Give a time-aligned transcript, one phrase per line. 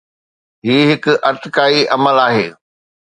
[0.67, 2.49] هي هڪ ارتقائي عمل آهي.